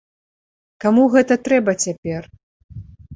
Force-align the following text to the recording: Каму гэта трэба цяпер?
Каму 0.85 1.03
гэта 1.15 1.37
трэба 1.47 1.75
цяпер? 1.83 2.21